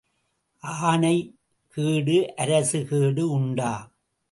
[0.63, 1.37] ஆனை
[1.77, 3.71] கேடு, அரசு கேடு உண்டா?